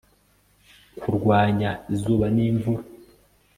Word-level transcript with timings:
kurwanya 1.01 1.69
izuba 1.93 2.25
n'imvura 2.35 2.83